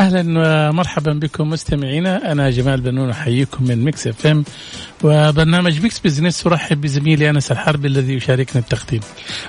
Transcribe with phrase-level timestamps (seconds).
[0.00, 0.24] أهلا
[0.70, 4.44] ومرحبا بكم مستمعينا أنا جمال بنون أحييكم من Mix FM
[5.04, 9.00] وبرنامج Mix Business أرحب بزميلي أنس الحربي الذي يشاركنا التقديم.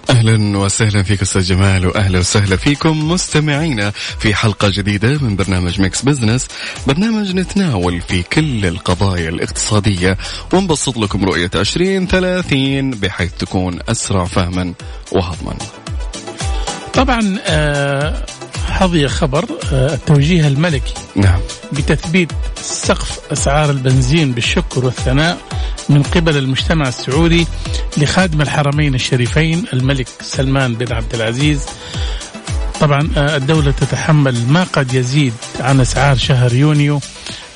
[0.10, 6.02] أهلا وسهلا فيك أستاذ جمال واهلا وسهلا فيكم مستمعينا في حلقة جديدة من برنامج Mix
[6.02, 6.48] Business،
[6.88, 10.18] برنامج نتناول في كل القضايا الاقتصادية
[10.54, 14.74] ونبسط لكم رؤية 2030 بحيث تكون أسرع فهما
[15.12, 15.56] وهضما.
[16.94, 18.26] طبعا آه
[18.82, 21.40] حظي خبر آه التوجيه الملكي نعم
[21.74, 25.38] بتثبيت سقف أسعار البنزين بالشكر والثناء
[25.90, 27.48] من قبل المجتمع السعودي
[27.98, 31.66] لخادم الحرمين الشريفين الملك سلمان بن عبد العزيز
[32.80, 37.00] طبعا آه، الدولة تتحمل ما قد يزيد عن أسعار شهر يونيو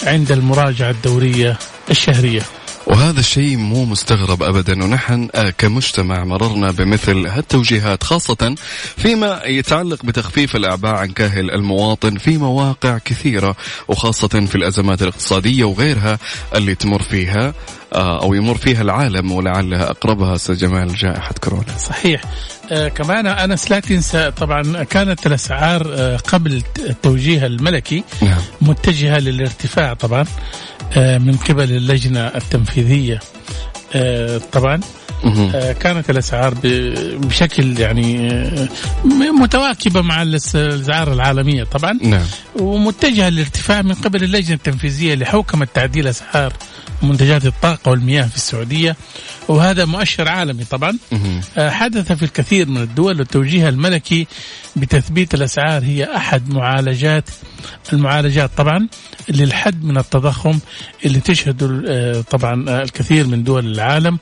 [0.03, 1.57] عند المراجعة الدورية
[1.91, 2.41] الشهرية.
[2.87, 4.83] وهذا الشيء مو مستغرب ابدا.
[4.83, 8.55] ونحن آه، كمجتمع مررنا بمثل هالتوجيهات خاصة
[8.97, 13.55] فيما يتعلق بتخفيف الأعباء عن كاهل المواطن في مواقع كثيرة
[13.87, 16.19] وخاصة في الأزمات الاقتصادية وغيرها
[16.55, 17.53] اللي تمر فيها.
[17.93, 21.77] أو يمر فيها العالم ولعلها أقربها أستاذ جمال جائحة كورونا.
[21.77, 22.21] صحيح
[22.71, 28.41] آه كمان أنس لا تنسى طبعا كانت الأسعار آه قبل التوجيه الملكي نعم.
[28.61, 30.25] متجهة للارتفاع طبعا
[30.97, 33.19] آه من قبل اللجنة التنفيذية
[33.95, 34.75] آه طبعا.
[34.75, 34.79] آه،
[35.79, 36.53] كانت الأسعار
[37.17, 38.67] بشكل يعني آه،
[39.41, 41.99] متواكبة مع الأسعار العالمية طبعا.
[42.01, 42.25] نعم.
[42.59, 46.53] ومتجهة للارتفاع من قبل اللجنة التنفيذية لحوكمه تعديل أسعار
[47.03, 48.95] منتجات الطاقة والمياه في السعودية.
[49.47, 50.97] وهذا مؤشر عالمي طبعا.
[51.57, 54.27] آه، حدث في الكثير من الدول والتوجيه الملكي
[54.75, 57.29] بتثبيت الأسعار هي أحد معالجات
[57.93, 58.87] المعالجات طبعا
[59.29, 60.59] للحد من التضخم
[61.05, 64.19] اللي تشهده آه، طبعا آه، الكثير من دول العالم.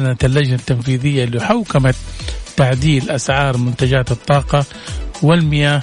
[0.00, 1.94] واعلنت اللجنة التنفيذية لحوكمة
[2.56, 4.64] تعديل أسعار منتجات الطاقة
[5.22, 5.82] والمياه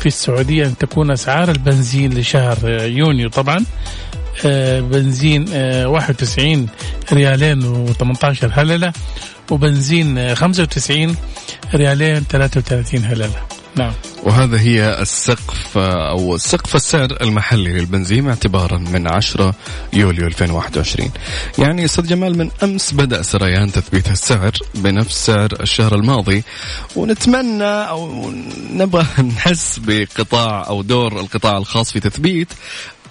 [0.00, 3.28] في السعودية أن تكون أسعار البنزين لشهر آه، يونيو.
[3.28, 3.64] طبعا
[4.46, 6.68] آه، بنزين آه، 91
[7.12, 8.92] ريالين و18 هللة
[9.50, 11.16] وبنزين آه، 95
[11.74, 13.57] ريالين 33 هللة.
[13.76, 13.92] نعم.
[14.22, 19.54] وهذا هي السقف أو سقف السعر المحلي للبنزين اعتبارا من 10
[19.92, 21.10] يوليو 2021
[21.58, 26.42] يعني أستاذ جمال من أمس بدأ سريان تثبيت السعر بنفس سعر الشهر الماضي
[26.96, 28.30] ونتمنى أو
[28.70, 32.48] نبغى نحس بقطاع أو دور القطاع الخاص في تثبيت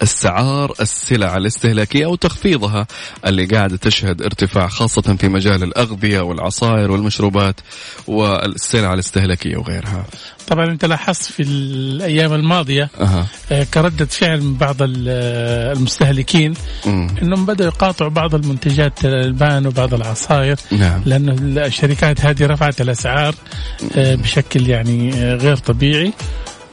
[0.02, 2.86] اسعار السلع الاستهلاكية أو تخفيضها
[3.26, 7.60] اللي قاعدة تشهد ارتفاع خاصة في مجال الأغذية والعصائر والمشروبات
[8.06, 10.04] والسلع الاستهلاكية وغيرها.
[10.48, 12.90] طبعا أنت لاحظت في الأيام الماضية
[13.52, 16.54] آه، كردة فعل من بعض آه، المستهلكين
[16.86, 17.08] أمم.
[17.22, 21.02] إنهم بدأوا يقاطعوا بعض المنتجات الألبان وبعض العصائر نعم.
[21.06, 23.34] لأن الشركات هذه رفعت الأسعار
[23.96, 26.12] آه، بشكل يعني آه، غير طبيعي.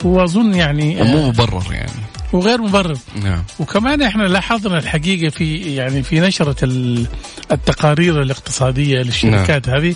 [0.03, 2.14] وأظن يعني مو مبرر يعني.
[2.33, 2.97] وغير مبرر.
[3.23, 3.43] نعم.
[3.59, 7.07] وكمان إحنا لاحظنا الحقيقة في يعني في نشرة ال-
[7.51, 9.95] التقارير الاقتصادية للشركات هذه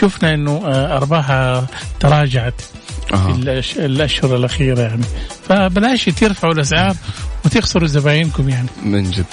[0.00, 1.66] شفنا إنه آه، أرباحها
[2.00, 2.60] تراجعت
[3.08, 3.34] في أها.
[3.34, 5.04] الأش- الأشهر الأخيرة يعني.
[5.48, 6.96] فبلاش ترفعوا الأسعار
[7.44, 8.68] وتخسروا زباينكم يعني.
[8.82, 9.24] من جد.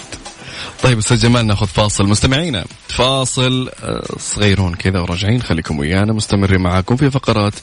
[0.84, 2.08] طيب أستاذ جمال نأخذ فاصل.
[2.08, 5.42] مستمعينا فاصل آه، صغيرون كذا وراجعين.
[5.42, 7.54] خليكم ويانا مستمرين معاكم في فقرات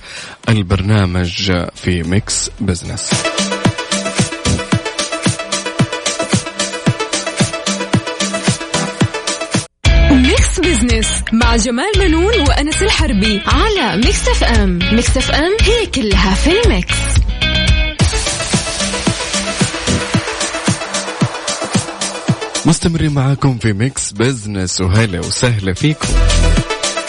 [0.49, 3.11] البرنامج في Mix Business.
[10.61, 16.71] Business مع جمال بنون وأنس الحربي على Mix FM Mix FM هي كلها في ال
[16.71, 16.95] mix.
[22.67, 26.09] مستمرين معاكم في Mix Business وهلا وسهلا فيكم.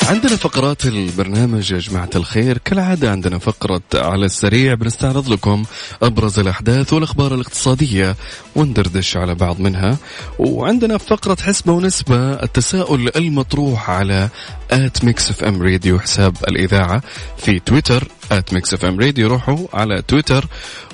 [0.09, 2.57] عندنا فقرات البرنامج يا جماعة الخير.
[2.57, 5.63] كالعادة عندنا فقرة على السريع بنستعرض لكم
[6.01, 8.15] أبرز الأحداث والأخبار الاقتصادية
[8.55, 9.97] وندردش على بعض منها.
[10.39, 14.29] وعندنا فقرة حسبة ونسبة التساؤل المطروح على
[14.71, 17.03] at Mix FM Radio حساب الإذاعة
[17.37, 19.27] في تويتر at Mix FM Radio.
[19.27, 20.45] روحوا على تويتر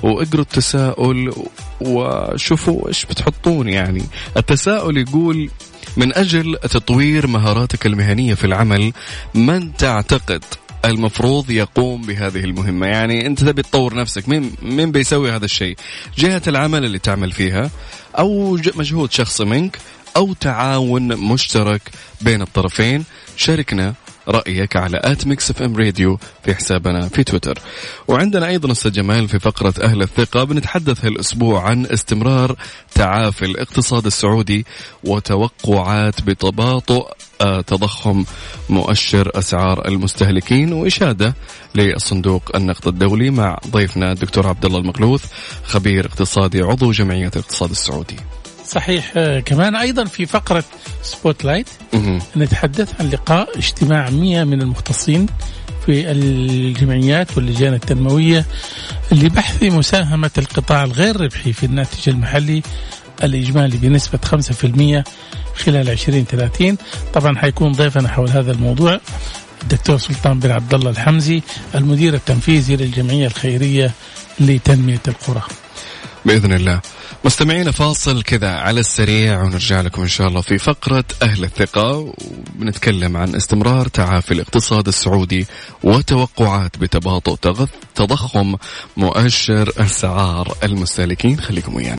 [0.02, 1.32] واقروا التساؤل
[1.80, 4.02] وشوفوا إيش بتحطون يعني.
[4.36, 5.50] التساؤل يقول
[5.96, 8.92] من أجل تطوير مهاراتك المهنية في العمل
[9.34, 10.44] من تعتقد
[10.84, 15.76] المفروض يقوم بهذه المهمة؟ يعني أنت تبي تطور نفسك مين, مين بيسوي هذا الشيء؟
[16.18, 17.70] جهة العمل اللي تعمل فيها
[18.18, 19.78] أو مجهود شخصي منك
[20.16, 21.82] أو تعاون مشترك
[22.20, 23.04] بين الطرفين.
[23.36, 23.94] شاركنا
[24.28, 27.58] رأيك على at Mix FM Radio في حسابنا في تويتر.
[28.08, 32.56] وعندنا أيضا أستاذ جمال في فقرة أهل الثقة بنتحدث هالأسبوع عن استمرار
[32.94, 34.66] تعافي الاقتصاد السعودي
[35.04, 37.06] وتوقعات بتباطؤ
[37.40, 38.24] آه، تضخم
[38.70, 41.34] مؤشر أسعار المستهلكين وإشادة
[41.74, 45.24] للصندوق النقد الدولي مع ضيفنا الدكتور عبد الله المغلوث
[45.64, 48.16] خبير اقتصادي عضو جمعية الاقتصاد السعودي.
[48.66, 50.64] صحيح آه، كمان أيضا في فقرة
[51.06, 51.68] spotlight
[52.36, 55.26] نتحدث عن لقاء اجتماع 100 من المختصين
[55.86, 58.44] في الجمعيات واللجان التنموية
[59.12, 62.62] لبحث مساهمة القطاع الغير ربحي في الناتج المحلي
[63.24, 65.04] الإجمالي بنسبة 5%
[65.56, 66.76] خلال 2030
[67.14, 69.00] طبعا حيكون ضيفنا حول هذا الموضوع
[69.62, 71.42] الدكتور سلطان بن عبد الله الحمزي
[71.74, 73.90] المدير التنفيذي للجمعية الخيرية
[74.40, 75.42] لتنمية القرى.
[76.26, 76.80] بإذن الله.
[77.24, 82.14] مستمعينا فاصل كذا على السريع ونرجع لكم إن شاء الله في فقرة أهل الثقة.
[82.54, 85.46] وبنتكلم عن استمرار تعافي الاقتصاد السعودي
[85.82, 88.56] وتوقعات بتباطؤ تضخم
[88.96, 91.40] مؤشر اسعار المستهلكين.
[91.40, 91.98] خليكم ويانا.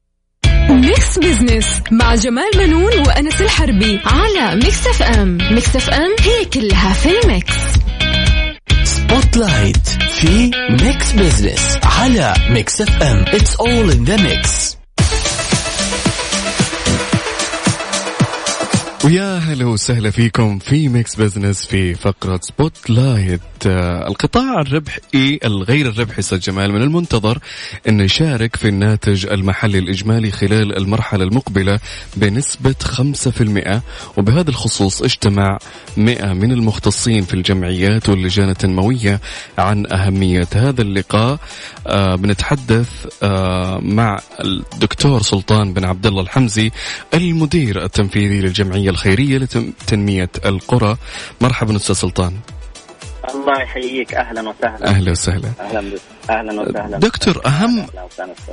[0.69, 7.09] Mix Business مع جمال بنون وأنس الحربي على Mix FM Mix FM هي كلها في
[7.19, 7.53] ال mix.
[8.87, 14.77] spotlight في Mix Business على Mix FM it's all in the mix
[19.05, 26.39] ويا هلا وسهلا فيكم في Mix Business في فقرة spotlight القطاع الربحي الغير الربحي أستاذ
[26.39, 27.39] جمال من المنتظر
[27.87, 31.79] إنه يشارك في الناتج المحلي الإجمالي خلال المرحلة المقبلة
[32.15, 33.81] بنسبة 5%
[34.17, 35.57] وبهذا الخصوص اجتمع
[35.97, 39.21] 100 من المختصين في الجمعيات واللجان التنموية
[39.57, 41.39] عن أهمية هذا اللقاء.
[41.87, 42.89] آه بنتحدث
[43.23, 46.71] آه مع الدكتور سلطان بن عبد الله الحمزي
[47.13, 50.97] المدير التنفيذي للجمعية الخيرية لتنمية القرى.
[51.41, 52.33] مرحبا أستاذ سلطان.
[53.35, 54.13] الله يحييك.
[54.13, 54.87] أهلا وسهلا.
[54.87, 55.49] أهلا وسهلا.
[55.59, 55.97] أهلا
[56.29, 56.97] أهلا وسهلا.
[56.97, 57.85] دكتور اهم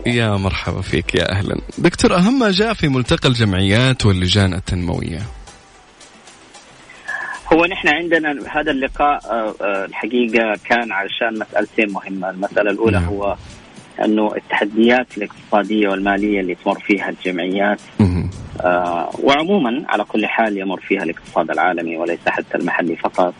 [0.06, 1.60] يا مرحبا فيك يا أهلا.
[1.78, 5.20] دكتور أهم ما جاء في ملتقى الجمعيات واللجان التنموية؟
[7.52, 13.08] هو نحن عندنا هذا اللقاء آه، آه، الحقيقة كان علشان مسألتين مهمة، المسألة الأولى نعم.
[13.08, 13.36] هو
[14.04, 17.80] أنه التحديات الاقتصادية والمالية اللي تمر فيها الجمعيات
[18.60, 23.34] آه وعموما على كل حال يمر فيها الاقتصاد العالمي وليس حتى المحلي فقط.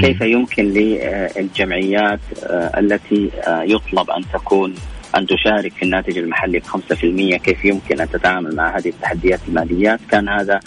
[0.00, 4.74] كيف يمكن للجمعيات آه التي آه يطلب أن تكون
[5.16, 10.00] أن تشارك في الناتج المحلي ب 5% كيف يمكن أن تتعامل مع هذه التحديات الماليات؟
[10.10, 10.60] كان هذا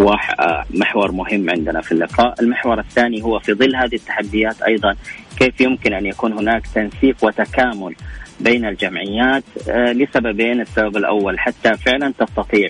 [0.00, 2.34] آه، محور مهم عندنا في اللقاء.
[2.40, 4.94] المحور الثاني هو في ظل هذه التحديات أيضا
[5.38, 7.94] كيف يمكن أن يكون هناك تنسيق وتكامل
[8.40, 10.60] بين الجمعيات لسببين.
[10.60, 12.68] السبب الأول حتى فعلا تستطيع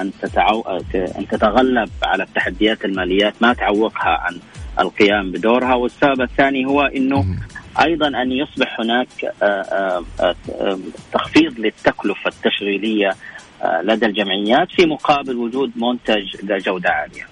[0.00, 0.60] أن تتعو...
[0.94, 4.38] أن تتغلب على التحديات الماليات ما تعوقها عن
[4.80, 5.74] القيام بدورها.
[5.74, 7.36] والسبب الثاني هو أنه
[7.80, 9.08] أيضا أن يصبح هناك
[11.12, 13.10] تخفيض للتكلفة التشغيلية
[13.62, 17.26] آه، لدى الجمعيات في مقابل وجود منتج ذا جودة عالية.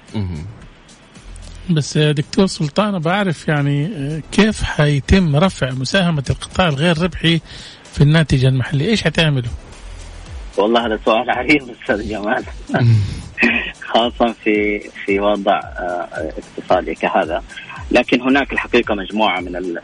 [1.70, 7.40] بس دكتور سلطان بعرف يعني آه، كيف حيتم رفع مساهمة القطاع الغير ربحي
[7.92, 9.50] في الناتج المحلي؟ إيش حتعملوا؟
[10.56, 12.44] والله هذا سؤال عريض أستاذ جمال.
[13.96, 16.08] خاصة في في وضع آه،
[16.58, 17.42] اقتصادي كهذا.
[17.90, 19.78] لكن هناك الحقيقة مجموعة من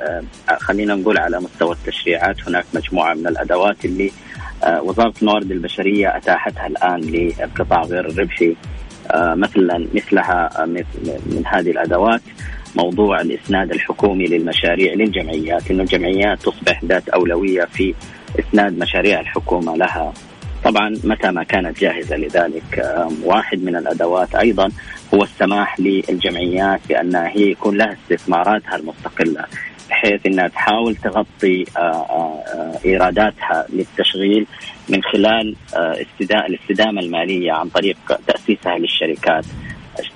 [0.60, 4.12] خلينا نقول على مستوى التشريعات هناك مجموعة من الأدوات اللي
[4.64, 8.56] آه، وزارة الموارد البشرية أتاحتها الآن للقطاع غير الربحي
[9.10, 10.66] آه، مثلا مثلها
[11.26, 12.22] من هذه الأدوات
[12.76, 17.94] موضوع الإسناد الحكومي للمشاريع للجمعيات إنه الجمعيات تصبح ذات أولوية في
[18.38, 20.12] إسناد مشاريع الحكومة لها.
[20.64, 24.70] طبعا متى ما كانت جاهزة لذلك واحد من الأدوات أيضا
[25.14, 29.44] هو السماح للجمعيات بانها هي يكون لها استثماراتها المستقلة
[29.92, 34.46] بحيث إنها تحاول تغطي آه، آه، آه، إيراداتها للتشغيل
[34.88, 35.56] من خلال
[36.30, 39.44] الاستدامة المالية عن طريق تأسيسها للشركات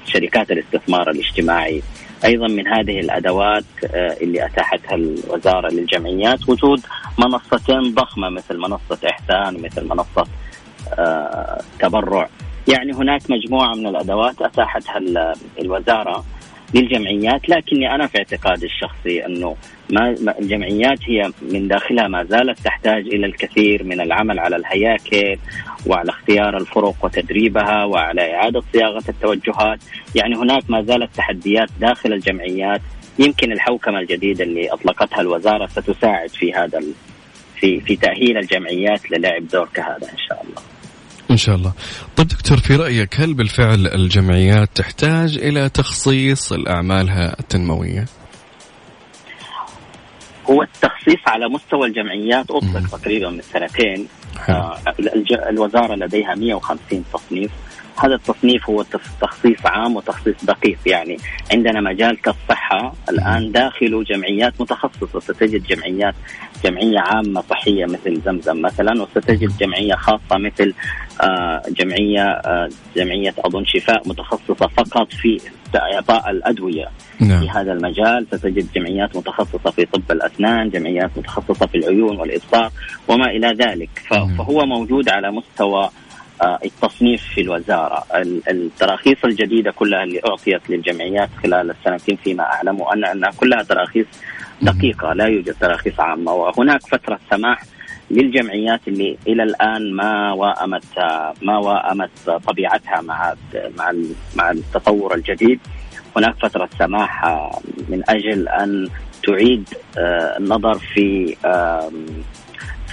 [0.06, 1.82] شركات الاستثمار الاجتماعي.
[2.24, 6.80] أيضا من هذه الأدوات آه، اللي أتاحتها الوزارة للجمعيات وجود
[7.18, 10.26] منصتين ضخمة مثل منصة إحسان ومثل منصة
[10.98, 12.28] آه، تبرع.
[12.68, 15.00] يعني هناك مجموعة من الأدوات أتاحتها
[15.58, 16.24] الوزارة.
[16.74, 19.56] للجمعيات لكني أنا في اعتقادي الشخصي أنه
[19.90, 25.36] ما الجمعيات هي من داخلها ما زالت تحتاج إلى الكثير من العمل على الهياكل
[25.86, 29.78] وعلى اختيار الفرق وتدريبها وعلى إعادة صياغة التوجهات،
[30.14, 32.80] يعني هناك ما زالت تحديات داخل الجمعيات
[33.18, 36.80] يمكن الحوكمة الجديدة اللي أطلقتها الوزارة ستساعد في هذا
[37.56, 40.75] في في تأهيل الجمعيات للعب دور كهذا إن شاء الله.
[41.30, 41.72] إن شاء الله.
[42.16, 48.04] طيب دكتور في رأيك هل بالفعل الجمعيات تحتاج إلى تخصيص لأعمالها التنموية؟
[50.50, 54.08] هو التخصيص على مستوى الجمعيات أطلق تقريبا من سنتين.
[54.48, 54.78] آه
[55.50, 57.50] الوزارة لديها 150 تصنيف.
[57.98, 58.84] هذا التصنيف هو
[59.20, 60.78] تخصيص عام وتخصيص دقيق.
[60.86, 61.16] يعني
[61.52, 65.20] عندنا مجال كالصحة الآن داخله جمعيات متخصصة.
[65.20, 66.14] ستجد جمعيات
[66.64, 70.74] جمعية عامة صحية مثل زمزم مثلا وستجد جمعية خاصة مثل
[71.20, 75.40] آه، جمعية آه، جمعية أظن شفاء متخصصة فقط في
[75.76, 76.88] إعطاء الأدوية
[77.20, 77.40] نعم.
[77.40, 78.26] في هذا المجال.
[78.26, 82.70] ستجد جمعيات متخصصة في طب الأسنان جمعيات متخصصة في العيون والإبصار
[83.08, 83.90] وما إلى ذلك.
[84.38, 85.90] فهو موجود على مستوى
[86.42, 88.04] التصنيف في الوزارة.
[88.50, 94.06] التراخيص الجديدة كلها اللي أعطيت للجمعيات خلال السنتين فيما أعلم وأن أنها كلها تراخيص
[94.62, 96.32] دقيقة لا يوجد تراخيص عامة.
[96.32, 97.62] وهناك فترة سماح
[98.10, 100.84] للجمعيات اللي إلى الآن ما وامت
[101.42, 103.34] ما وامت طبيعتها مع
[103.78, 103.92] مع
[104.36, 105.60] مع التطور الجديد.
[106.16, 107.24] هناك فترة سماح
[107.88, 108.88] من أجل أن
[109.26, 111.36] تعيد آه، النظر في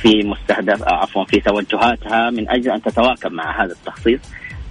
[0.04, 4.20] في مستهدف آه، عفوا في توجهاتها من أجل أن تتواكب مع هذا التخصيص.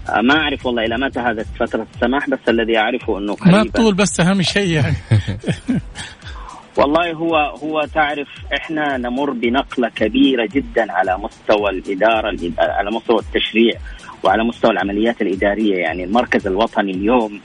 [0.08, 3.94] آه، ما أعرف والله إلى متى هذا فترة السماح بس الذي أعرفه إنه ما طول
[3.94, 4.96] بس أهم شيء يعني.
[6.78, 8.28] والله هو هو تعرف
[8.60, 13.74] إحنا نمر بنقلة كبيرة جدا على مستوى الإدارة على مستوى التشريع
[14.22, 15.76] وعلى مستوى العمليات الإدارية.
[15.76, 17.40] يعني المركز الوطني اليوم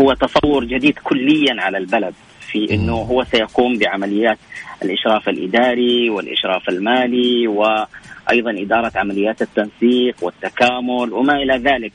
[0.00, 2.14] هو تصور جديد كليا على البلد.
[2.52, 4.38] في إنه هو سيقوم بعمليات
[4.82, 11.92] الإشراف الإداري والإشراف المالي وأيضا إدارة عمليات التنسيق والتكامل وما إلى ذلك.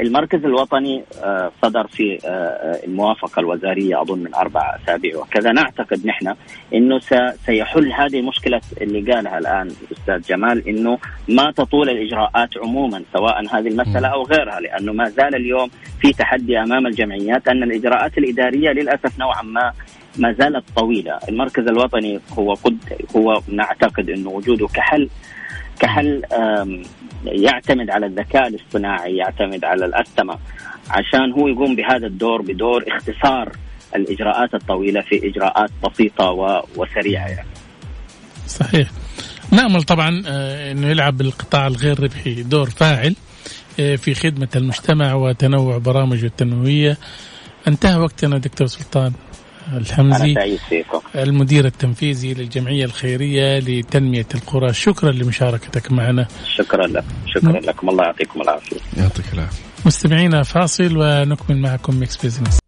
[0.00, 5.52] المركز الوطني آه، صدر في آه، آه، الموافقة الوزارية أظن من أربع أسابيع وكذا.
[5.52, 6.34] نعتقد نحن
[6.74, 6.98] أنه
[7.46, 13.68] سيحل هذه المشكلة اللي قالها الآن الأستاذ جمال أنه ما تطول الإجراءات عموما سواء هذه
[13.68, 19.18] المسألة أو غيرها لأنه ما زال اليوم في تحدي أمام الجمعيات أن الإجراءات الإدارية للأسف
[19.18, 19.72] نوعا ما
[20.18, 21.18] ما زالت طويلة.
[21.28, 22.78] المركز الوطني هو قد
[23.16, 25.08] هو نعتقد أنه وجوده كحل
[25.80, 26.22] كحل
[27.24, 30.38] يعتمد على الذكاء الاصطناعي يعتمد على الأسمة
[30.90, 33.52] عشان هو يقوم بهذا الدور بدور اختصار
[33.96, 36.30] الإجراءات الطويلة في إجراءات بسيطة
[36.76, 37.48] وسريعة يعني.
[38.46, 38.88] صحيح.
[39.52, 43.16] نأمل طبعا آه، أنه يلعب بالقطاع الغير ربحي دور فاعل
[43.80, 46.96] آه، في خدمة المجتمع وتنوع برامجه التنموية.
[47.68, 49.12] انتهى وقتنا دكتور سلطان.
[49.76, 50.34] الحمزي
[51.14, 54.72] المدير التنفيذي للجمعية الخيرية لتنمية القرى.
[54.72, 56.26] شكرا لمشاركتك معنا.
[56.56, 57.04] شكرا لك.
[57.26, 57.88] شكرا لكم.
[57.88, 58.76] الله يعطيكم العافية.
[58.96, 59.62] يعطيك العافية.
[59.86, 62.58] مستمعينا فاصل ونكمل معكم Mix Business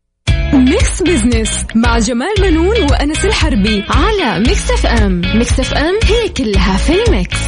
[0.52, 6.92] Mix Business مع جمال بنون وأنس الحربي على Mix FM، Mix FM هي كلها في
[7.06, 7.38] ال Mix.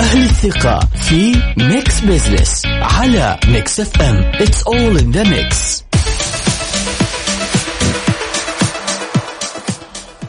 [0.00, 5.89] أهل الثقة في Mix Business على Mix FM It's all in the mix.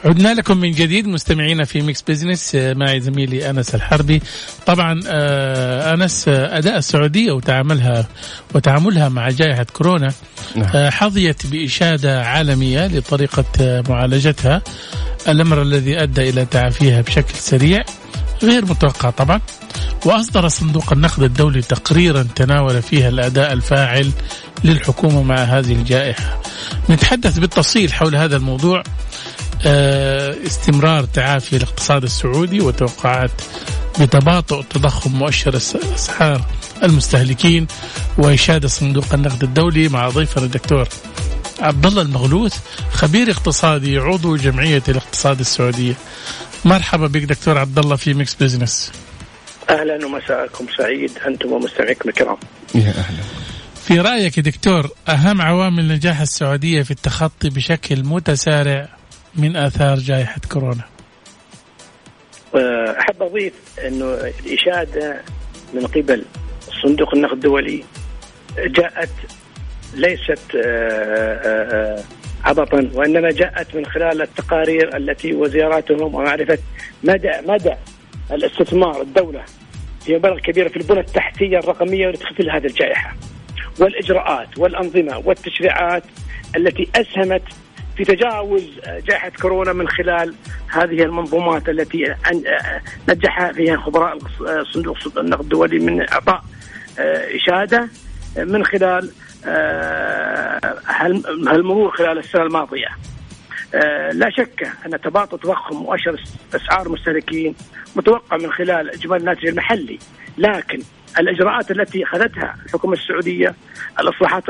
[0.05, 4.21] عدنا لكم من جديد مستمعينا في Mix Business آه، معي زميلي أنس الحربي.
[4.65, 8.07] طبعا آه، أنس آه، أداء السعودية وتعاملها
[8.55, 10.13] وتعاملها مع جائحة كورونا
[10.55, 10.89] نعم.
[10.89, 13.45] حظيت بإشادة عالمية لطريقة
[13.89, 14.61] معالجتها.
[15.27, 17.83] الأمر الذي أدى إلى تعافيها بشكل سريع
[18.43, 19.41] غير متوقع طبعا.
[20.05, 24.11] وأصدر صندوق النقد الدولي تقريرا تناول فيها الأداء الفاعل
[24.63, 26.41] للحكومة مع هذه الجائحة.
[26.89, 28.83] نتحدث بالتفصيل حول هذا الموضوع.
[29.65, 33.31] استمرار تعافي الاقتصاد السعودي وتوقعات
[33.99, 36.41] بتباطؤ تضخم مؤشر أسعار
[36.83, 37.67] المستهلكين
[38.17, 40.87] واشاده صندوق النقد الدولي مع ضيفنا الدكتور
[41.59, 42.55] عبد الله المغلوث
[42.91, 45.93] خبير اقتصادي عضو جمعية الاقتصاد السعودية.
[46.65, 48.91] مرحبا بك دكتور عبد الله في Mix Business.
[49.69, 52.37] أهلا ومساءكم سعيد أنتم ومستمعيكم الكرام.
[52.75, 53.23] يا أهلا.
[53.83, 59.00] في رأيك يا دكتور أهم عوامل نجاح السعودية في التخطي بشكل متسارع
[59.35, 60.83] من آثار جائحة كورونا؟
[62.55, 63.53] أه، أحب أضيف
[63.87, 64.05] إنه
[64.45, 65.21] الاشاده
[65.73, 66.25] من قبل
[66.83, 67.83] صندوق النقد الدولي
[68.57, 69.09] جاءت
[69.93, 72.03] ليست أه، أه،
[72.43, 76.57] عبطا وإنما جاءت من خلال التقارير التي وزياراتهم ومعرفة
[77.03, 77.73] مدى مدى
[78.31, 79.43] الاستثمار الدولة
[80.05, 83.15] في مبالغ كبيره في البنى التحتية الرقمية لتخفيف هذه الجائحة
[83.79, 86.03] والإجراءات والأنظمة والتشريعات
[86.55, 87.43] التي أسهمت
[87.97, 88.63] في تجاوز
[89.07, 90.35] جائحة كورونا من خلال
[90.67, 92.15] هذه المنظومات التي
[93.09, 94.17] نجح فيها خبراء
[94.73, 96.43] صندوق النقد الدولي من إعطاء
[97.35, 97.89] إشادة
[98.37, 99.11] من خلال
[101.47, 102.87] هالمرور خلال السنة الماضية.
[104.13, 106.23] لا شك أن تباطؤ تضخم مؤشر
[106.55, 107.55] أسعار المستهلكين
[107.95, 109.99] متوقع من خلال إجمالي الناتج المحلي
[110.37, 110.81] لكن
[111.19, 113.55] الإجراءات التي أخذتها الحكومة السعودية
[113.99, 114.49] الإصلاحات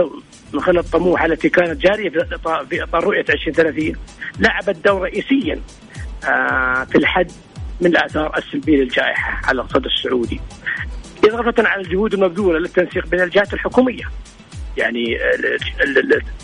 [0.53, 3.96] من خلال الطموحه التي كانت جارية في اطار في إطار رؤية 2030
[4.39, 5.62] لعبت دور رئيسيا
[6.25, 7.32] آه، في الحد
[7.82, 10.41] من الاثار السلبية للجائحة على الاقتصاد السعودي.
[11.25, 14.03] اضافه على الجهود المبذولة للتنسيق بين الجهات الحكومية.
[14.77, 15.18] يعني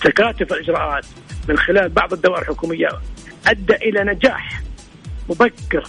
[0.01, 1.05] تكاتف الإجراءات
[1.49, 2.89] من خلال بعض الدوائر الحكومية
[3.47, 4.61] أدى إلى نجاح
[5.29, 5.87] مبكر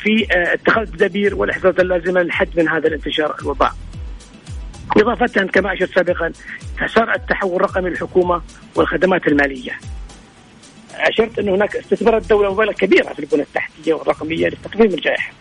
[0.00, 3.72] في آه، اتخاذ التدابير والاحتياطات اللازمة للحد من هذا الانتشار الوباء.
[4.96, 6.32] إضافة كما أشرت سابقا
[6.80, 8.42] تسارع التحول الرقمي للحكومة
[8.74, 9.78] والخدمات المالية.
[10.94, 15.32] أشرت أن هناك استثمارات الدولة مبالغ كبيرة في البنى التحتية والرقمية لتقليل الجائحة.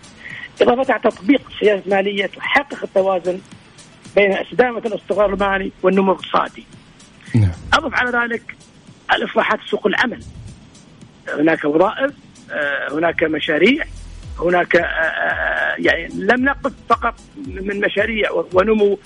[0.62, 3.40] إضافة على تطبيق سياسة مالية تحقق التوازن
[4.16, 6.66] بين أستدامة الاستقرار المالي والنمو الاقتصادي.
[7.36, 7.52] نعم.
[7.74, 8.56] أضف على ذلك
[9.14, 10.24] الإصلاحات في سوق العمل.
[11.40, 12.12] هناك وظائف،
[12.52, 13.86] آه، هناك مشاريع
[14.40, 17.16] هناك آه، آه، يعني لم نقف فقط
[17.48, 19.00] من مشاريع ونمو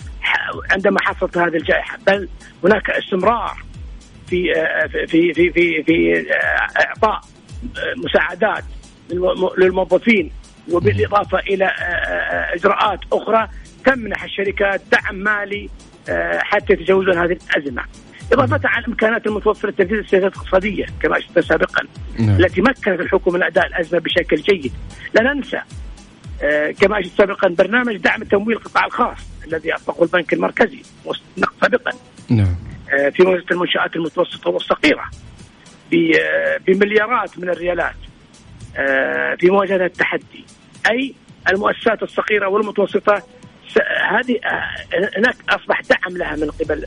[0.71, 2.29] عندما حصلت هذه الجائحة بل
[2.63, 3.57] هناك استمرار
[4.27, 6.25] في آه، في في في في
[6.75, 7.21] إعطاء
[7.97, 8.63] مساعدات
[9.57, 10.31] للموظفين
[10.71, 11.65] وبالإضافة إلى
[12.53, 13.47] إجراءات أخرى
[13.85, 15.69] تمنح الشركات دعم مالي
[16.39, 17.83] حتى يتجاوزون هذه الأزمة.
[18.31, 21.83] إضافة على الإمكانات المتوفرة لتنفيذ السياسات الاقتصادية كما أشرت سابقا
[22.19, 22.39] نعم.
[22.39, 24.73] التي مكنت الحكومة من أداء الأزمة بشكل جيد
[25.13, 25.61] لا ننسى
[26.43, 30.81] آه كما أشرت سابقا برنامج دعم تمويل القطاع الخاص الذي أطلقه البنك المركزي
[31.61, 31.91] سابقا
[32.29, 32.55] نعم.
[32.93, 35.09] آه في مؤسسة المنشآت المتوسطة والصغيرة
[35.93, 37.95] آه، بمليارات من الريالات
[39.39, 40.45] في مواجهة التحدي
[40.91, 41.13] أي
[41.49, 43.23] المؤسسات الصغيرة والمتوسطة
[44.09, 44.39] هذه
[45.17, 46.85] هناك أصبح دعم لها من قبل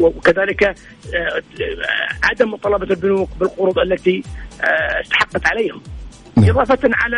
[0.00, 0.74] وكذلك آه،
[2.22, 4.22] عدم مطالبة البنوك بالقروض التي
[4.60, 5.82] آه، استحقت عليهم
[6.36, 6.50] نعم.
[6.50, 7.16] إضافة على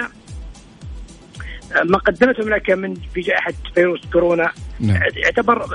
[1.77, 5.01] آه، ما قدمته المملكه من في جائحة فيروس كورونا نعم.
[5.17, 5.67] يعتبر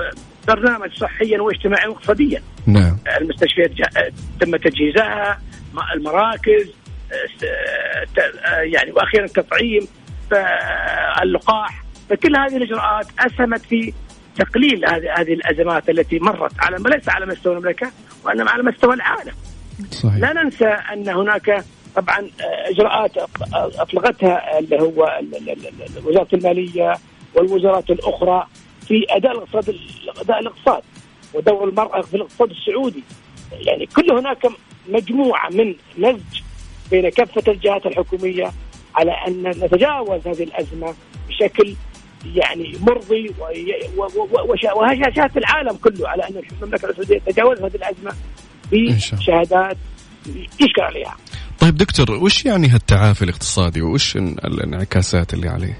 [0.48, 2.98] برنامج صحيا واجتماعيا واقتصاديا نعم.
[3.20, 3.70] المستشفيات
[4.40, 5.38] تم تجهيزها
[5.94, 6.70] المراكز
[8.62, 9.88] يعني وأخيرا التطعيم
[11.22, 13.92] اللقاح فكل هذه الإجراءات أسهمت في
[14.36, 17.90] تقليل هذه هذه الأزمات التي مرت على ليس على مستوى المملكة
[18.24, 19.32] وإنما على مستوى العالم.
[19.90, 20.16] صحيح.
[20.16, 21.64] لا ننسى أن هناك
[21.96, 22.30] طبعا
[22.70, 23.10] إجراءات
[23.54, 25.20] أطلقتها اللي هو
[26.04, 26.94] وزارة المالية
[27.34, 28.46] والوزارات الأخرى
[28.88, 29.76] في أداء الاقتصاد
[30.20, 30.82] أداء الاقتصاد
[31.34, 33.04] ودور المرأة في الاقتصاد السعودي.
[33.52, 34.46] يعني كل هناك
[34.88, 36.40] مجموعة من نسج
[36.90, 38.50] بين كافة الجهات الحكومية
[38.94, 40.94] على أن نتجاوز هذه الأزمة
[41.28, 41.74] بشكل
[42.24, 43.34] يعني مرضي
[44.76, 48.12] وهشاشات العالم كله على أن المملكة السعودية تجاوزت هذه الأزمة
[48.72, 49.76] بشهادات
[50.60, 51.16] يشكر عليها.
[51.60, 55.78] طيب دكتور وش يعني هالتعافي الاقتصادي؟ وش الانعكاسات اللي عليه؟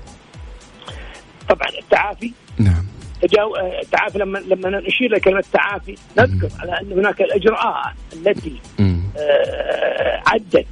[1.49, 2.33] طبعا التعافي.
[2.59, 2.87] نعم.
[3.23, 3.57] تجاو...
[3.83, 10.67] التعافي لما لما نشير لكلمة تعافي نذكر على أن هناك الإجراءات التي آه عدت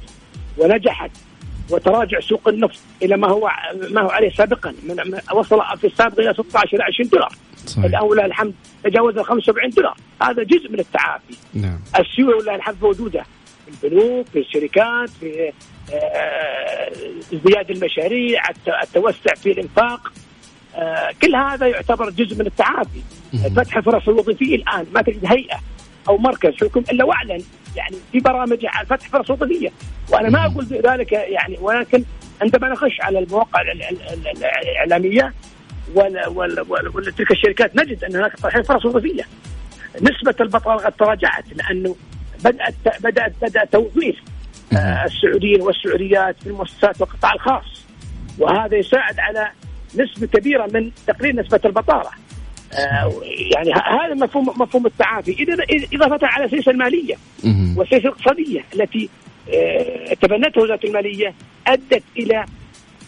[0.57, 1.11] ونجحت
[1.69, 3.51] وتراجع سوق النفط إلى ما هو
[3.91, 4.73] ما هو عليه سابقا.
[4.83, 7.31] من وصل في السابق إلى 16 إلى 20 دولار.
[7.65, 7.85] صحيح.
[7.85, 9.97] الآن ولله الحمد تجاوز ال 75 دولار.
[10.21, 11.35] هذا جزء من التعافي.
[11.53, 11.79] نعم.
[11.99, 13.25] السيوله ولله الحمد موجودة.
[13.65, 15.51] في البنوك في الشركات في
[15.93, 16.91] آه،
[17.33, 18.43] ازدياد المشاريع
[18.83, 20.11] التوسع في الإنفاق.
[20.75, 23.01] آه، كل هذا يعتبر جزء من التعافي.
[23.55, 24.85] فتح الفرص الوظيفية الآن.
[24.93, 25.59] ما تجد هيئة
[26.09, 27.43] أو مركز حكم إلا وأعلن.
[27.75, 29.69] يعني في برامج على فتح فرص وظيفيه
[30.09, 32.03] وأنا ما أقول ذلك يعني ولكن
[32.41, 33.61] عندما نخش على المواقع
[34.37, 35.33] الإعلامية
[36.95, 39.23] وتلك الشركات نجد أن هناك تحقيق فرص وظيفيه
[39.95, 41.95] نسبة البطالة قد تراجعت لأنه
[42.43, 44.15] بدات بدات بدأ توظيف
[44.73, 47.85] آه، السعوديين والسعوديات في المؤسسات والقطاع الخاص.
[48.39, 49.51] وهذا يساعد على
[49.95, 52.09] نسبة كبيرة من تقليل نسبة البطالة.
[53.55, 55.47] يعني هذا مفهوم مفهوم التعافي.
[55.93, 57.15] إضافة على السياسة المالية
[57.75, 59.09] والسياسة الاقتصادية التي
[59.53, 61.33] آه، تبنتها وزارة المالية
[61.67, 62.45] أدت إلى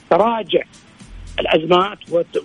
[0.10, 0.62] تراجع
[1.39, 1.97] الأزمات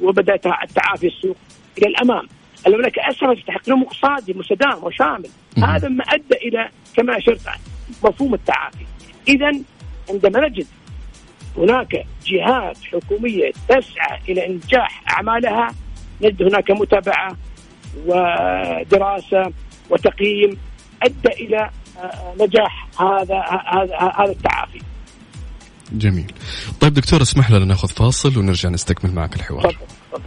[0.03, 1.37] وبدأت التعافي السوق
[1.79, 2.29] إلى الأمام.
[2.67, 5.29] المملكة اسهمت في تحقيق نمو اقتصادي مستدام وشامل.
[5.65, 7.41] هذا ما أدى إلى كما أشرت
[8.05, 8.85] مفهوم التعافي.
[9.29, 9.53] اذا
[10.11, 10.67] عندما نجد
[11.57, 15.75] هناك جهات حكومية تسعى إلى إنجاح أعمالها
[16.23, 17.37] نجد هناك متابعة
[18.07, 19.53] ودراسة
[19.91, 20.59] وتقييم
[21.03, 21.71] أدى إلى
[22.41, 24.81] نجاح هذا هذا هذا التعافي.
[25.93, 26.33] جميل.
[26.81, 29.63] طيب دكتور اسمح لنا ناخذ فاصل ونرجع نستكمل معك الحوار.
[29.63, 29.77] تفضل
[30.13, 30.23] تفضل.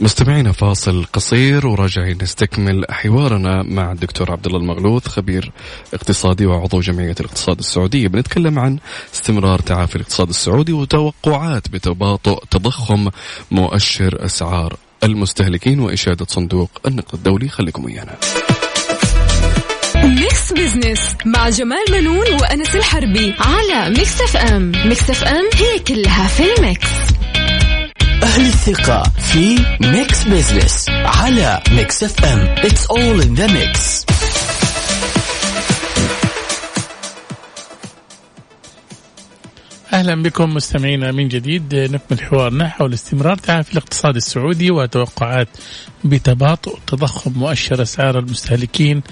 [0.00, 5.52] مستمعينا فاصل قصير وراجعين نستكمل حوارنا مع الدكتور عبد الله المغلوث خبير
[5.94, 8.78] اقتصادي وعضو جمعية الاقتصاد السعودية بنتكلم عن
[9.14, 13.08] استمرار تعافي الاقتصاد السعودي وتوقعات بتباطؤ تضخم
[13.50, 18.16] مؤشر أسعار المستهلكين وإشادة صندوق النقد الدولي خليكم ويانا.
[19.96, 26.42] Mix Business مع جمال بنون وأنس الحربي على Mix FM، Mix FM هي كلها في
[26.58, 26.88] ال Mix.
[28.22, 33.97] أهل الثقة في Mix Business على Mix FM It's all in the mix
[39.98, 41.74] أهلا بكم مستمعينا من جديد.
[41.74, 45.48] نكمل حوارنا حول استمرار تعافي الاقتصاد السعودي وتوقعات
[46.04, 49.02] بتباطؤ تضخم مؤشر أسعار المستهلكين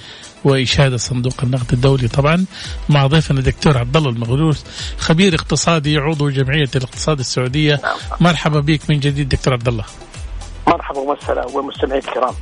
[0.44, 2.08] وإشادة صندوق النقد الدولي.
[2.08, 2.44] طبعا
[2.88, 4.62] مع ضيفنا الدكتور عبد الله المغلوث
[4.98, 7.80] خبير اقتصادي عضو جمعية الاقتصاد السعودية.
[8.20, 9.84] مرحبا بك من جديد دكتور عبد الله
[10.66, 12.34] مرحبا ومسهلا ومستمعي الكرام.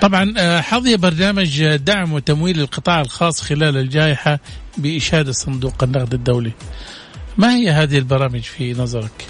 [0.00, 4.38] طبعا آه، حظي برنامج دعم وتمويل القطاع الخاص خلال الجائحة
[4.78, 6.52] بإشادة صندوق النقد الدولي.
[7.38, 9.26] ما هي هذه البرامج في نظرك؟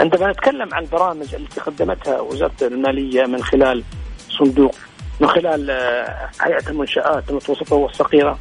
[0.00, 3.82] عندما نتكلم عن البرامج التي قدمتها وزارة المالية من خلال
[4.30, 4.74] صندوق
[5.20, 8.38] من خلال آه، هيئة المنشآت المتوسطة والصغيرة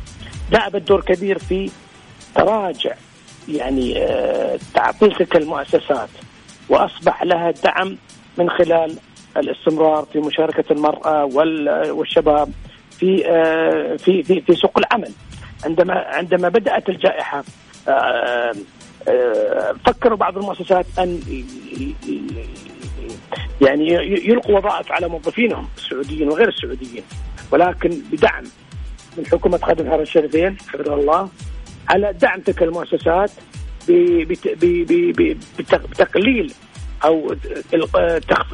[0.52, 1.72] لعبت دور كبير في
[2.36, 2.94] تراجع
[3.48, 6.10] يعني آه، تعطيل تلك المؤسسات
[6.70, 7.98] وأصبح لها دعم
[8.38, 8.98] من خلال
[9.38, 11.26] الاستمرار في مشاركة المرأة
[11.92, 12.52] والشباب
[12.92, 15.12] في آه، في في في سوق العمل
[15.66, 17.44] عندما عندما بدأت الجائحة
[19.86, 21.20] فكروا بعض المؤسسات أن
[23.62, 23.88] يعني
[24.28, 27.04] يلقوا وظائف على موظفينهم السعوديين وغير السعوديين.
[27.52, 28.44] ولكن بدعم
[29.18, 31.30] من حكومة خادم الحرم الشريفين حفظه الله
[31.90, 33.32] على دعم تلك المؤسسات
[35.90, 36.54] بتقليل
[37.06, 37.36] أو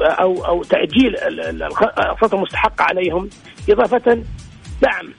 [0.00, 3.28] أو أو تأجيل الاقساط المستحقة عليهم
[3.70, 4.22] إضافة
[4.82, 5.12] دعم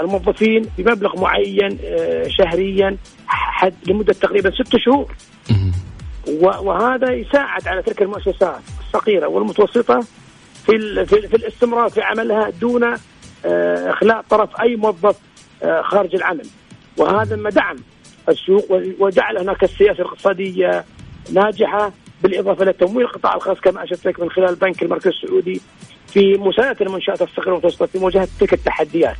[0.00, 2.96] الموظفين بمبلغ معين آه، شهريا
[3.30, 5.14] حد لمدة تقريبا ست شهور.
[6.40, 10.00] وهذا يساعد على تلك المؤسسات الصغيرة والمتوسطة
[10.66, 15.16] في في, في الاستمرار في عملها دون آه، إخلاء طرف أي موظف
[15.62, 16.46] آه، خارج العمل.
[16.96, 17.76] وهذا ما دعم
[18.28, 20.84] السوق وجعل هناك السياسة الاقتصادية
[21.32, 25.60] ناجحة بالإضافة إلى تمويل القطاع الخاص كما أشرت لك من خلال البنك المركزي السعودي
[26.06, 29.16] في مساعدة المنشآت الصغيرة والمتوسطة في مواجهة تلك التحديات.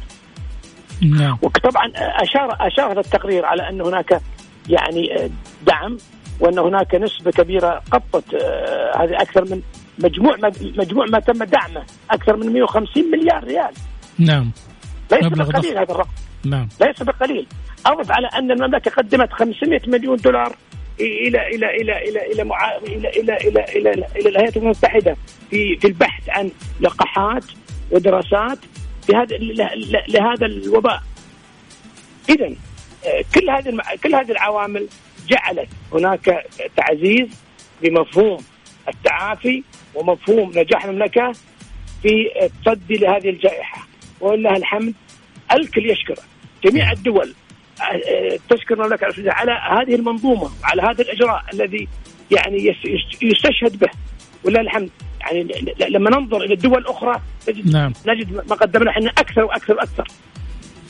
[1.02, 1.38] نعم.
[1.42, 4.20] وطبعا اشار أشار هذا التقرير على أن هناك
[4.68, 5.30] يعني آه،
[5.66, 5.98] دعم
[6.40, 9.62] وأن هناك نسبة كبيرة قطت آه، هذه أكثر من
[9.98, 13.72] مجموع ما مجموع ما تم دعمه أكثر من 150 مليار ريال.
[14.18, 14.50] نعم.
[15.12, 16.10] ليس بقليل هذا الرقم.
[16.44, 16.68] نعم.
[16.80, 17.46] ليس بقليل.
[17.86, 20.56] أضف على أن المملكة قدمت 500 مليون دولار
[21.00, 22.76] إلى إلى إلى إلى إلى مع...
[22.76, 25.16] إلى إلى إلى إلى, الولايات المتحدة
[25.50, 27.44] في في البحث عن لقاحات
[27.90, 28.58] ودراسات
[29.10, 29.36] في هذا
[30.08, 31.02] لهذا الوباء.
[32.28, 34.88] اذا آه، كل هذه كل هذه العوامل
[35.28, 36.46] جعلت هناك
[36.76, 37.28] تعزيز
[37.82, 38.38] بمفهوم
[38.88, 39.62] التعافي
[39.94, 41.32] ومفهوم نجاح المملكة
[42.02, 43.86] في التصدي لهذه الجائحة.
[44.20, 44.94] ولله الحمد
[45.52, 46.22] الكل يشكره
[46.64, 47.34] جميع الدول
[48.50, 51.88] تشكر المملكة على هذه المنظومة وعلى هذا الإجراء الذي
[52.30, 52.76] يعني
[53.22, 53.90] يستشهد به.
[54.44, 55.48] ولله الحمد يعني
[55.90, 57.92] لما ننظر إلى الدول الاخرى نجد نعم.
[58.06, 60.04] نجد ما قدمنا إحنا أكثر وأكثر وأكثر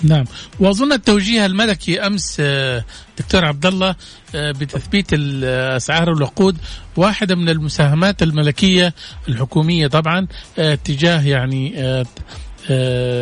[0.03, 0.25] نعم
[0.61, 2.85] وأظن التوجيه الملكي أمس آه،
[3.19, 3.95] دكتور عبد الله
[4.35, 6.57] آه، بتثبيت اسعار الوقود
[6.97, 8.95] واحدة من المساهمات الملكية
[9.29, 10.27] الحكومية طبعا
[10.59, 11.75] آه، تجاه يعني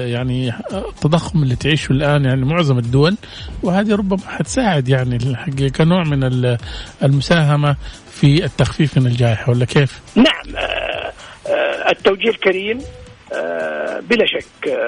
[0.07, 3.17] يعني التضخم اللي تعيشه الآن يعني معظم الدول
[3.63, 5.19] وهذه ربما حتساعد يعني
[5.77, 6.57] كنوع من
[7.03, 7.77] المساهمة
[8.11, 10.57] في التخفيف من الجائحة ولا كيف؟ نعم
[11.89, 12.79] التوجيه الكريم
[14.03, 14.79] بلا شك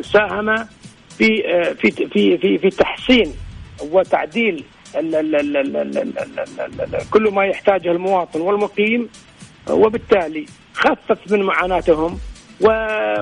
[0.00, 0.66] ساهم
[1.18, 1.42] في
[1.74, 3.34] في في في, في تحسين
[3.90, 4.64] وتعديل
[7.10, 9.08] كل ما يحتاجه المواطن والمقيم.
[9.70, 12.18] وبالتالي خفف من معاناتهم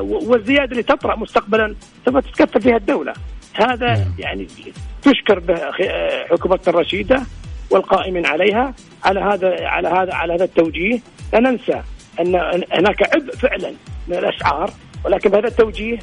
[0.01, 3.13] والزيادة اللي تطرأ مستقبلا سوف تتكفل فيها الدولة.
[3.55, 4.15] هذا نعم.
[4.19, 4.47] يعني
[5.03, 5.57] تشكر به
[6.31, 7.23] حكومة الرشيدة
[7.71, 8.75] والقائمين عليها.
[9.05, 10.99] على هذا على هذا على هذا التوجيه
[11.33, 11.83] لا ننسى
[12.21, 12.35] أن
[12.73, 13.73] هناك عبء فعلا
[14.09, 14.71] من الاسعار
[15.05, 15.99] ولكن بهذا التوجيه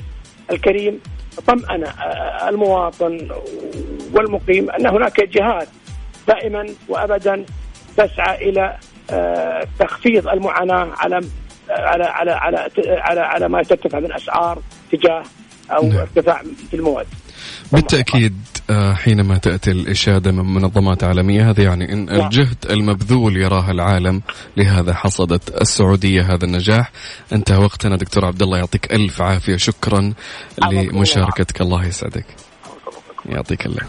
[0.51, 0.99] الكريم
[1.47, 3.29] طمأن آه، المواطن
[4.13, 5.67] والمقيم أن هناك جهات
[6.27, 7.45] دائما وابدا
[7.97, 8.77] تسعى إلى
[9.11, 11.21] آه، تخفيض المعاناة على
[11.69, 14.59] على على على على, على ما ترتفع من اسعار
[14.91, 15.23] تجاه
[15.71, 15.97] أو نعم.
[15.97, 17.07] ارتفاع في المواد.
[17.71, 18.35] بالتأكيد
[18.69, 22.25] آه، حينما تأتي الإشادة من منظمات عالمية هذا يعني إن نعم.
[22.25, 24.21] الجهد المبذول يراه العالم.
[24.57, 26.91] لهذا حصدت السعودية هذا النجاح.
[27.33, 29.57] انتهى وقتنا دكتور عبد الله يعطيك ألف عافية.
[29.57, 30.13] شكرا
[30.71, 31.61] لمشاركتك.
[31.61, 32.25] الله يسعدك.
[33.25, 33.81] يعطيك الله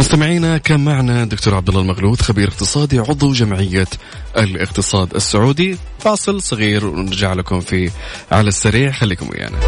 [0.00, 3.88] مستمعينا كان معنا دكتور عبد الله المغلوث خبير اقتصادي عضو جمعية
[4.36, 5.78] الاقتصاد السعودي.
[5.98, 7.90] فاصل صغير ونرجع لكم في
[8.32, 8.92] على السريع.
[8.92, 9.58] خليكم ويانا.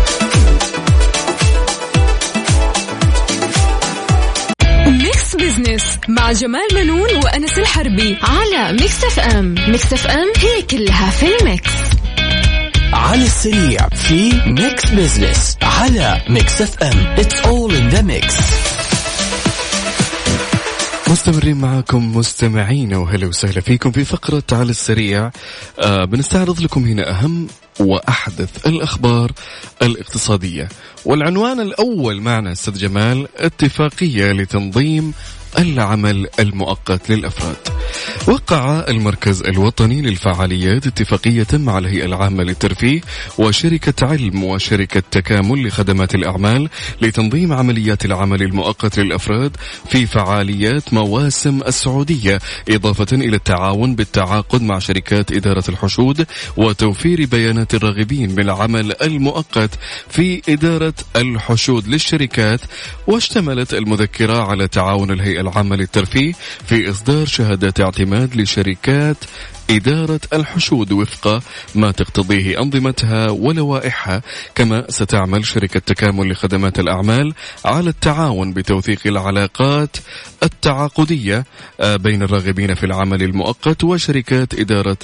[5.48, 11.46] Business مع جمال بنون وأنس الحربي على Mix FM، Mix FM هي كلها في ال
[11.46, 11.70] Mix.
[12.92, 18.34] على السريع في Mix Business على Mix FM It's all in the mix
[21.08, 25.30] مستمرين معكم مستمعين وهلا وسهلا فيكم في فقرة على السريع.
[25.78, 27.46] آه بنستعرض لكم هنا أهم
[27.80, 29.32] وأحدث الأخبار
[29.82, 30.68] الاقتصادية.
[31.04, 35.12] والعنوان الأول معنا أستاذ جمال اتفاقية لتنظيم
[35.58, 37.56] العمل المؤقت للأفراد.
[38.28, 43.00] وقع المركز الوطني للفعاليات اتفاقية مع الهيئة العامة للترفيه
[43.38, 46.68] وشركة علم وشركة تكامل لخدمات الأعمال
[47.02, 49.56] لتنظيم عمليات العمل المؤقت للأفراد
[49.90, 58.34] في فعاليات مواسم السعودية إضافة إلى التعاون بالتعاقد مع شركات إدارة الحشود وتوفير بيانات الراغبين
[58.34, 59.70] بالعمل المؤقت
[60.10, 62.60] في إدارة الحشود للشركات.
[63.06, 66.32] واشتملت المذكرة على تعاون الهيئة العامة للترفيه
[66.66, 69.16] في إصدار شهادات اعتماد لشركات
[69.70, 71.42] إدارة الحشود وفق
[71.74, 74.22] ما تقتضيه أنظمتها ولوائحها
[74.54, 79.96] كما ستعمل شركة تكامل لخدمات الأعمال على التعاون بتوثيق العلاقات
[80.42, 81.44] التعاقدية
[81.80, 84.96] آه، بين الراغبين في العمل المؤقت وشركات إدارة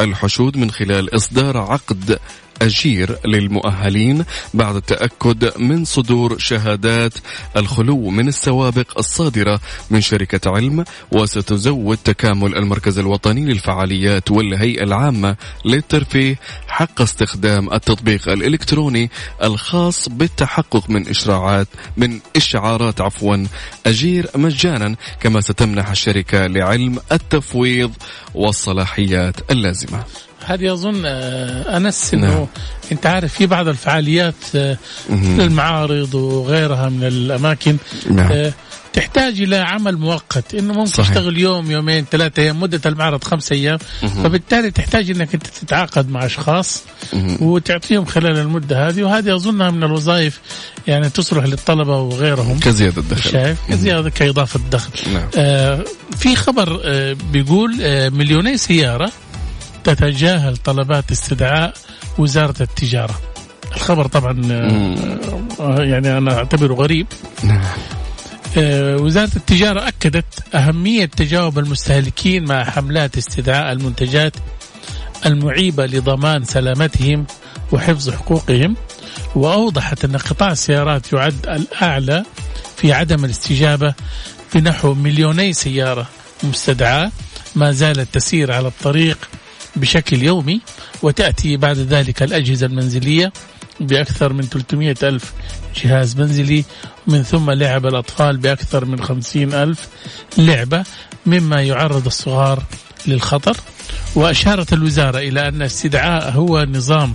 [0.00, 2.18] الحشود من خلال إصدار عقد
[2.62, 7.12] أجير للمؤهلين بعد التأكد من صدور شهادات
[7.56, 16.38] الخلو من السوابق الصادرة من شركة علم وستزود تكامل المركز الوطني للفعاليات والهيئة العامة للترفيه
[16.68, 19.10] حق استخدام التطبيق الإلكتروني
[19.42, 23.46] الخاص بالتحقق من إشراعات من إشعارات عفوا
[23.86, 27.92] أجير مجانا كما ستمنح الشركة لعلم التفويض
[28.34, 30.04] والصلاحيات اللازمة.
[30.44, 32.46] هذه اظن آه، أنس إنه نعم.
[32.92, 34.78] أنت عارف في بعض الفعاليات آه،
[35.10, 37.76] مثل المعارض وغيرها من الأماكن
[38.10, 38.32] نعم.
[38.32, 38.52] آه،
[38.92, 41.08] تحتاج إلى عمل مؤقت إنه ممكن صحيح.
[41.08, 44.22] تشتغل يوم يومين ثلاثة أيام مدة المعرض خمسة أيام مه.
[44.22, 47.36] فبالتالي تحتاج إنك أنت تتعاقد مع أشخاص مه.
[47.40, 50.40] وتعطيهم خلال المدة هذه وهذه أظنها من الوظائف
[50.86, 55.28] يعني تصلح للطلبة وغيرهم كزيادة دخل شايف كزيادة كإضافة دخل نعم.
[55.36, 55.84] آه
[56.16, 59.12] في خبر آه بيقول آه مليوني سيارة
[59.84, 61.74] تتجاهل طلبات استدعاء
[62.18, 63.20] وزارة التجارة.
[63.76, 64.40] الخبر طبعا
[65.60, 67.06] آه، يعني أنا أعتبره غريب.
[67.44, 67.64] نعم.
[68.58, 74.36] آه، وزارة التجارة أكدت أهمية تجاوب المستهلكين مع حملات استدعاء المنتجات
[75.26, 77.26] المعيبة لضمان سلامتهم
[77.72, 78.76] وحفظ حقوقهم
[79.34, 82.24] وأوضحت أن قطاع السيارات يعد الأعلى
[82.76, 83.94] في عدم الاستجابة
[84.54, 86.06] بنحو مليوني سيارة
[86.42, 87.10] مستدعاة
[87.54, 89.18] ما زالت تسير على الطريق
[89.76, 90.60] بشكل يومي
[91.02, 93.32] وتأتي بعد ذلك الأجهزة المنزلية
[93.80, 95.32] بأكثر من 300 ألف
[95.76, 96.64] جهاز منزلي
[97.06, 99.88] من ثم لعب الأطفال بأكثر من 50 ألف
[100.38, 100.84] لعبة
[101.26, 102.62] مما يعرض الصغار
[103.06, 103.56] للخطر.
[104.14, 107.14] وأشارت الوزارة إلى أن استدعاء هو نظام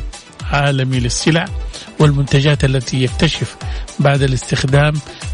[0.52, 1.46] عالمي للسلع
[2.00, 3.56] والمنتجات التي يكتشف
[4.00, 4.94] بعد الاستخدام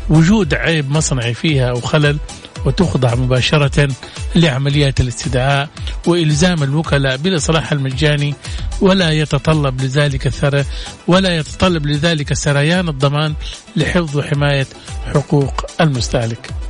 [0.09, 2.17] وجود عيب مصنعي فيها أو خلل
[2.65, 3.87] وتخضع مباشرة
[4.35, 5.69] لعمليات الاستدعاء
[6.07, 8.35] وإلزام الوكلاء بالإصلاح المجاني
[8.81, 10.65] ولا يتطلب لذلك الثرى
[11.07, 13.33] ولا يتطلب لذلك سريان الضمان
[13.75, 14.67] لحفظ وحماية
[15.13, 16.62] حقوق المستهلك.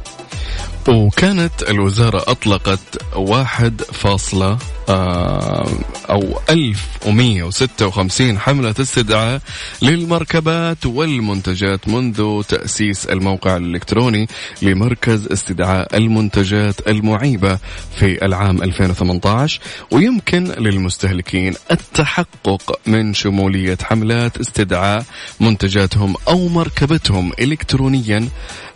[0.89, 2.79] وكانت الوزارة أطلقت
[3.15, 4.57] واحد فاصلة
[4.89, 5.67] آه،
[6.09, 9.41] أو 1156 حملة استدعاء
[9.81, 14.27] للمركبات والمنتجات منذ تأسيس الموقع الإلكتروني
[14.61, 17.59] لمركز استدعاء المنتجات المعيبة
[17.95, 19.59] في العام 2018
[19.91, 25.05] ويمكن للمستهلكين التحقق من شمولية حملات استدعاء
[25.39, 28.27] منتجاتهم أو مركبتهم إلكترونيا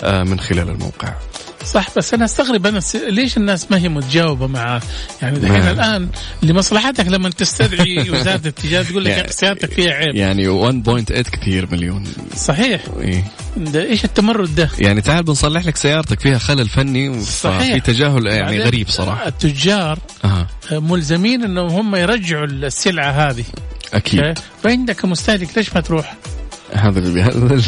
[0.04, 1.14] آه، من خلال الموقع.
[1.66, 2.82] صح بس أنا أستغرب أنا.
[3.10, 4.82] ليش الناس ما هي متجاوبة معاه؟
[5.22, 5.68] يعني دحين.
[5.68, 6.10] الآن
[6.44, 12.04] لمصلحتك لما تستدعي وزارة التجاره تقول لك يعني- سيارتك فيها عيب يعني 1.8 كثير مليون
[12.36, 13.24] صحيح إيه.
[13.58, 17.74] ده إيش التمرد ده؟ يعني تعال بنصلح لك سيارتك فيها خلل فني صحيح.
[17.74, 20.48] في تجاهل يعني غريب صراحة التجار أها.
[20.72, 23.44] ملزمين إنهم هم يرجعوا السلعة هذه
[23.94, 26.17] أكيد أوكي؟ فإنت كمستهلك ليش ما تروح؟
[26.74, 27.00] هذا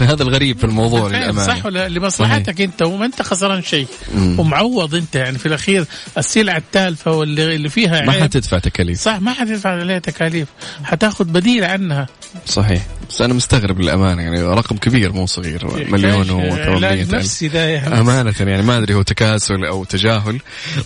[0.11, 1.47] هذا الغريب في الموضوع للأمانة.
[1.47, 3.87] صح ولا لمصلحتك أنت وما أنت خسران شيء.
[4.15, 5.15] ومعوض أنت.
[5.15, 5.85] يعني في الأخير
[6.17, 8.21] السلعة التالفة واللي اللي فيها ما عيب.
[8.21, 8.99] حتدفع تكاليف.
[8.99, 10.47] صح ما حتدفع عليها تكاليف.
[10.83, 12.07] حتاخذ بديل عنها.
[12.45, 12.85] صحيح.
[13.09, 15.87] بس أنا مستغرب للأمانة يعني رقم كبير مو صغير.
[15.91, 20.39] مليون و800 نفسي ده يعني أمانة يعني ما أدري هو تكاسل أو تجاهل.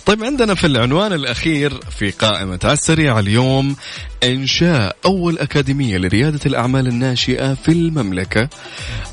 [0.06, 3.76] طيب عندنا في العنوان الأخير في قائمة على السريع اليوم
[4.24, 8.48] إنشاء أول أكاديمية لريادة الأعمال الناشئة في المملكة.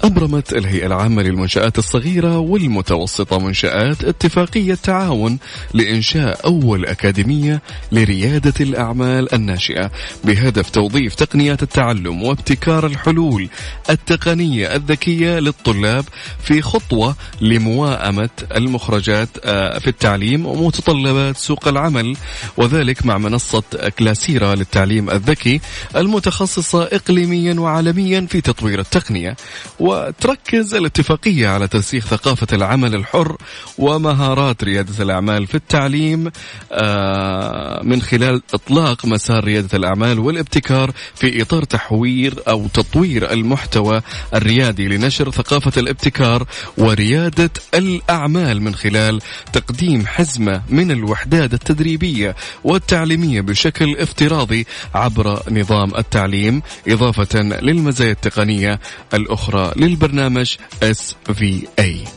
[0.04, 5.40] أبرمت الهيئة العامة للمنشآت الصغيرة والمتوسطة منشآت اتفاقية تعاون
[5.74, 7.62] لإنشاء أول أكاديمية
[7.92, 9.92] لريادة الأعمال الناشئة
[10.24, 13.50] بهدف توظيف تقنيات التعلم وابتكار الحلول
[13.90, 16.06] التقنية الذكية للطلاب
[16.44, 22.16] في خطوة لمواءمة المخرجات آه، في التعليم ومتطلبات سوق العمل
[22.58, 23.64] وذلك مع منصة
[24.00, 25.62] كلاسيرا للتعليم الذكي
[25.96, 29.36] المتخصصة إقليميا وعالميا في تطوير التقنية.
[29.80, 33.38] وتركز الاتفاقية على ترسيخ ثقافة العمل الحر
[33.78, 36.32] ومهارات ريادة الأعمال في التعليم
[36.72, 44.02] آه، من خلال إطلاق مسار ريادة الأعمال والابتكار في إطار تحوير أو تطوير المحتوى
[44.34, 49.22] الريادي لنشر ثقافة الابتكار وريادة الأعمال من خلال
[49.54, 58.80] تقديم حزمة من الوحدات التدريبية والتعليمية بشكل افتراضي عبر نظام التعليم إضافة للمزايا التقنية
[59.14, 62.08] الأخرى للبرنامج SVA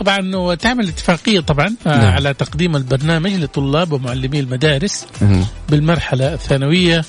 [0.00, 2.12] طبعا وتعمل اتفاقيه طبعا آه، نعم.
[2.14, 5.46] على تقديم البرنامج لطلاب ومعلمي المدارس مهم.
[5.68, 7.04] بالمرحلة الثانوية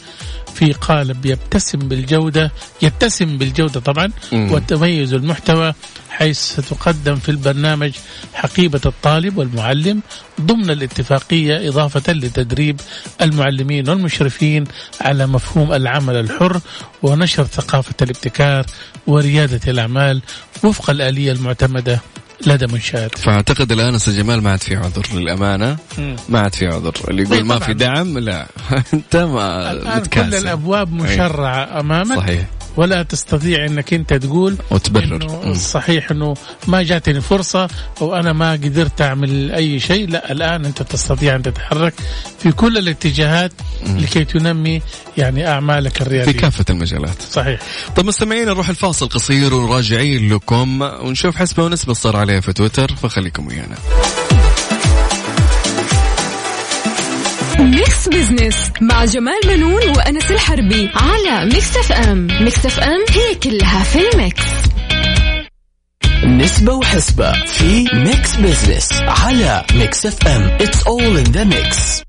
[0.56, 2.52] في قالب يبتسم بالجودة
[2.82, 4.52] يتسم بالجودة طبعا مم.
[4.52, 5.74] وتميز المحتوى
[6.18, 7.92] حيث ستقدم في البرنامج
[8.34, 10.02] حقيبة الطالب والمعلم
[10.42, 12.80] ضمن الاتفاقية إضافة لتدريب
[13.22, 14.64] المعلمين والمشرفين
[15.02, 16.60] على مفهوم العمل الحر
[17.04, 18.66] ونشر ثقافة الابتكار
[19.08, 20.22] وريادة الأعمال
[20.64, 22.00] وفق الآلية المعتمدة
[22.48, 23.18] لدى منشآت.
[23.18, 25.78] فأعتقد الآن أستاذ جمال ما عاد في عذر للأمانة.
[26.30, 26.94] ما عاد في عذر.
[27.10, 27.74] اللي يقول ما في.
[27.74, 28.48] دعم لا.
[28.94, 30.36] أنت ما كل.
[30.36, 32.18] الأبواب مشرعة أمامك.
[32.18, 32.46] صحيح.
[32.78, 35.46] ولا تستطيع إنك أنت تقول وتبرر.
[35.46, 35.54] مم.
[35.54, 36.34] صحيح إنه
[36.68, 37.68] ما جاتني فرصة
[38.02, 40.10] أو أنا ما قدرت أعمل أي شيء.
[40.10, 41.94] لا الآن أنت تستطيع أن تتحرك
[42.40, 43.52] في كل الاتجاهات
[43.88, 44.82] لكي تنمي
[45.18, 47.22] يعني أعمالك في الرياضيه كافة المجالات.
[47.32, 47.60] صحيح.
[47.96, 53.48] طيب مستمعين نروح الفاصل قصير وراجعين لكم ونشوف حسبة ونسبة صار عليها في تويتر فخليكم
[53.48, 53.76] ويانا.
[57.60, 64.00] Mix Business مع جمال بنون وأنس الحربي على Mix FM، Mix FM هي كلها في
[64.14, 64.44] ال Mix.
[66.26, 72.05] نسبة وحسبة في Mix Business على Mix FM It's all in the mix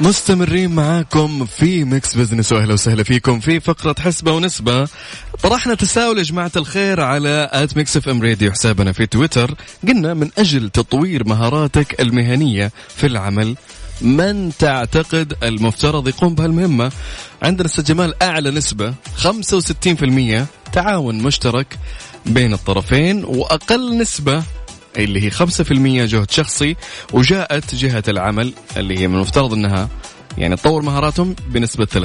[0.00, 4.88] مستمرين معاكم في Mix Business واهلا وسهلا فيكم في فقرة حسبة ونسبة.
[5.42, 9.54] طرحنا تساؤل يا جماعة الخير على at Mix FM Radio حسابنا في تويتر.
[9.88, 13.56] قلنا من أجل تطوير مهاراتك المهنية في العمل
[14.00, 16.92] من تعتقد المفترض يقوم بهالمهمة؟
[17.42, 21.78] عندنا أستاذ جمال أعلى نسبة 65% تعاون مشترك
[22.26, 24.42] بين الطرفين وأقل نسبة
[24.98, 25.42] اللي هي 5%
[26.10, 26.76] جهد شخصي
[27.12, 29.88] وجاءت جهة العمل اللي هي من المفترض إنها
[30.38, 31.98] يعني تطور مهاراتهم بنسبة 30%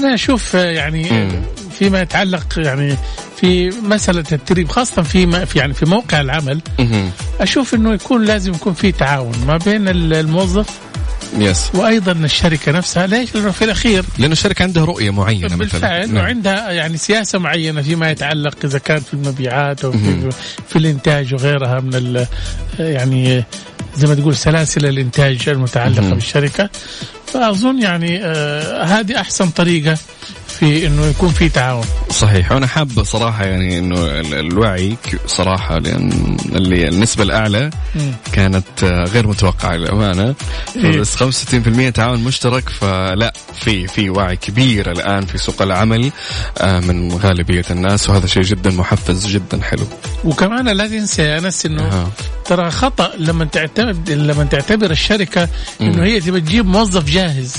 [0.00, 1.42] أنا أشوف آه، يعني مم.
[1.78, 2.96] فيما يتعلق يعني
[3.36, 7.10] في مسألة التدريب خاصة في يعني في موقع العمل مهم.
[7.40, 10.66] أشوف إنه يكون لازم يكون في تعاون ما بين ال- الموظف
[11.38, 16.06] يس وأيضا الشركة نفسها ليش؟ لأنه في الأخير لأن الشركة عندها رؤية معينة مثلا بالفعل
[16.12, 16.16] نعم.
[16.16, 19.92] وعندها يعني سياسة معينة فيما يتعلق إذا كان في المبيعات أو.
[19.92, 20.30] في,
[20.68, 22.26] في الإنتاج وغيرها من
[22.78, 23.44] يعني
[23.96, 26.14] زي ما تقول سلاسل الإنتاج المتعلقة مهم.
[26.14, 26.70] بالشركة
[27.26, 29.98] فأظن يعني آه هذه أحسن طريقة
[30.58, 36.36] في إنه يكون في تعاون صحيح وأنا حاب صراحة يعني إنه ال- الوعي صراحة لأن
[36.54, 37.70] اللي النسبة الأعلى.
[38.32, 40.34] كانت غير متوقعة للأمانة
[40.76, 41.00] إيه.
[41.00, 46.10] بس 65% تعاون مشترك فلا في في وعي كبير الآن في سوق العمل
[46.58, 49.86] آه، من غالبية الناس وهذا شيء جدا محفز جدا حلو
[50.24, 52.08] وكمان لا تنسى يا أنس إنه.
[52.44, 55.48] ترى خطأ لما تعتمد لما تعتبر الشركة
[55.80, 57.54] إنه هي تبى تجيب موظف جاهز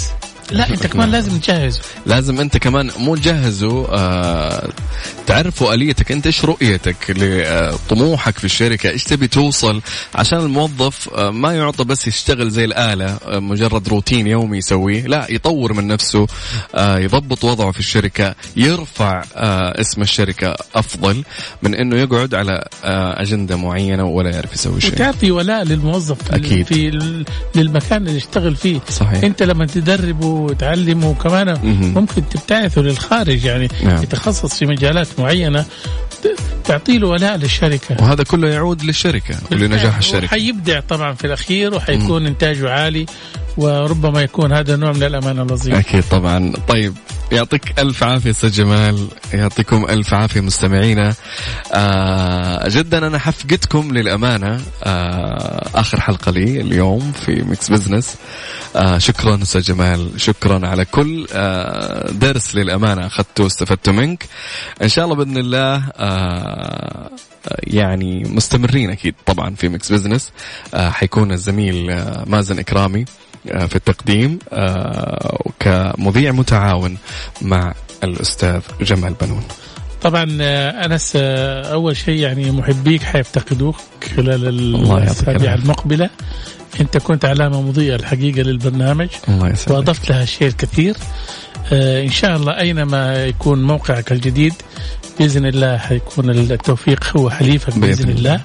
[0.51, 1.81] لا انت كمان لازم تجهزه.
[2.05, 4.69] لازم انت كمان مو تجهزه آه
[5.27, 9.81] تعرفوا آليتك انت إيش رؤيتك لطموحك في الشركة إيش تبي توصل؟
[10.15, 15.27] عشان الموظف آه ما يعطى بس يشتغل زي الآلة آه مجرد روتين يومي يسويه لا
[15.29, 16.27] يطور من نفسه
[16.75, 21.23] آه يضبط وضعه في الشركة يرفع آه اسم الشركة أفضل
[21.61, 24.91] من إنه يقعد على آه أجندة معينة ولا يعرف يسوي شيء.
[24.91, 26.65] وتعطي ولاء للموظف أكيد.
[26.65, 26.99] في
[27.55, 28.79] للمكان اللي يشتغل فيه.
[28.89, 29.23] صحيح.
[29.23, 31.57] انت لما تدربه وتعلمه كمان.
[31.95, 34.03] ممكن تبتعثه للخارج يعني نعم.
[34.03, 35.65] يتخصص في مجالات معينة.
[36.65, 37.95] تعطي له ولاء للشركة.
[37.99, 40.25] وهذا كله يعود للشركة ولنجاح الشركة.
[40.25, 43.05] وحيبدع طبعا في الأخير وحيكون إنتاجه عالي
[43.57, 46.53] وربما يكون هذا نوع من الأمانة الوظيفيه أكيد طبعا.
[46.67, 46.93] طيب
[47.31, 49.07] يعطيك ألف عافية أستاذ جمال.
[49.33, 51.13] يعطيكم ألف عافية مستمعينا.
[51.73, 54.61] آه جدا أنا حفتقدكم للأمانة.
[54.83, 58.15] آه آخر حلقة لي اليوم في Mix Business
[58.75, 60.09] آه شكرا أستاذ جمال.
[60.17, 64.25] شكرا على كل آه درس للأمانة أخذته واستفدت منك.
[64.81, 67.09] إن شاء الله بإذن الله آه
[67.63, 70.31] يعني مستمرين أكيد طبعا في Mix Business
[70.73, 73.05] آه حيكون الزميل آه مازن إكرامي
[73.51, 74.39] آه، في التقديم
[75.59, 76.97] كمذيع متعاون
[77.41, 77.73] مع
[78.03, 79.43] الأستاذ جمال بنون.
[80.01, 80.25] طبعا
[80.85, 83.75] أنس أول شيء يعني محبيك حيفتقدوك
[84.15, 85.53] خلال الأسابيع.
[85.53, 86.09] المقبلة.
[86.79, 89.07] أنت كنت علامة مضيئة الحقيقة للبرنامج.
[89.29, 90.99] الله وأضفت لها شيء كثير آه،
[91.71, 94.53] إن شاء الله أينما يكون موقعك الجديد
[95.19, 98.41] بإذن الله حيكون التوفيق هو حليفك بإذن, بإذن الله.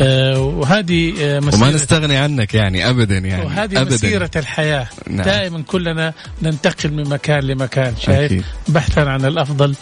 [0.00, 5.24] آه، وهذه آه، وما مسيرة نستغني عنك يعني أبدا يعني وهذه أبدا مسيرة الحياة نعم.
[5.24, 8.44] دائما كلنا ننتقل من مكان لمكان شايف أكيد.
[8.68, 9.74] بحثا عن الأفضل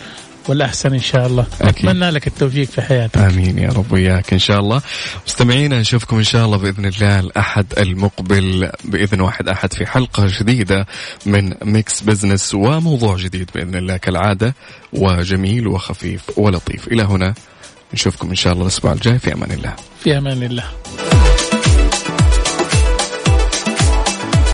[0.50, 1.46] والأحسن إن شاء الله.
[1.60, 1.86] أكيد.
[1.88, 3.16] أتمنى لك التوفيق في حياتك.
[3.18, 4.82] آمين يا رب وياك إن شاء الله.
[5.26, 10.86] مستمعينا نشوفكم إن شاء الله بإذن الله الأحد المقبل بإذن واحد أحد في حلقة جديدة
[11.26, 14.54] من Mix Business وموضوع جديد بإذن الله كالعادة
[14.92, 16.88] وجميل وخفيف ولطيف.
[16.88, 17.34] إلى هنا
[17.94, 19.18] نشوفكم إن شاء الله الأسبوع الجاي.
[19.18, 19.74] في أمان الله.
[20.04, 20.64] في أمان الله.